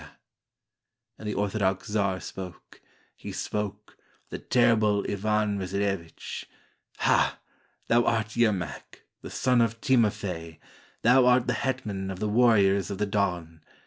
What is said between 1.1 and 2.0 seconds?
174 YERMAK And the orthodox